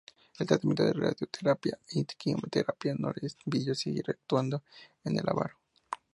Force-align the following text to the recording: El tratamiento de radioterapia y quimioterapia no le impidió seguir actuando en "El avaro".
El 0.39 0.47
tratamiento 0.47 0.81
de 0.83 0.93
radioterapia 0.93 1.77
y 1.91 2.03
quimioterapia 2.05 2.95
no 2.97 3.11
le 3.11 3.29
impidió 3.45 3.75
seguir 3.75 4.09
actuando 4.09 4.63
en 5.03 5.19
"El 5.19 5.29
avaro". 5.29 5.59